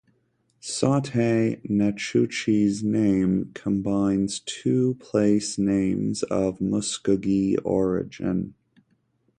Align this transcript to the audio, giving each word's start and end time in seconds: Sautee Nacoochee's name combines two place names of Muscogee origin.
Sautee 0.63 1.61
Nacoochee's 1.69 2.81
name 2.81 3.51
combines 3.53 4.39
two 4.43 4.95
place 4.95 5.59
names 5.59 6.23
of 6.23 6.59
Muscogee 6.59 7.55
origin. 7.57 8.55